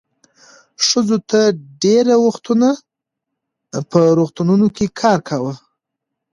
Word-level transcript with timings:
ښځو 0.87 1.17
تر 1.29 1.49
ډېره 1.83 2.15
وخته 2.25 2.69
په 3.91 3.99
روغتونونو 4.17 4.67
کې 4.75 4.85
کار 5.01 5.19
کاوه. 5.29 5.53